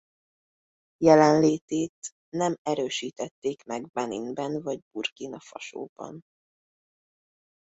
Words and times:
Jelenlétét 0.97 1.93
nem 2.29 2.55
erősítették 2.61 3.63
meg 3.65 3.87
Beninben 3.87 4.61
vagy 4.61 4.79
Burkina 4.91 5.39
Fasóban. 5.39 6.19